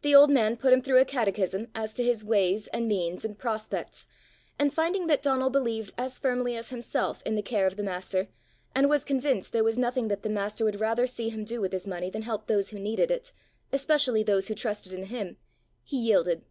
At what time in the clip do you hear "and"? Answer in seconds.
2.68-2.88, 3.26-3.36, 4.58-4.72, 8.74-8.88